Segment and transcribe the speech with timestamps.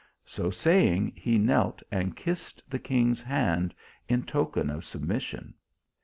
[0.25, 3.75] So saying, he knelt and kissed the king s hand
[4.09, 5.53] in token of submission.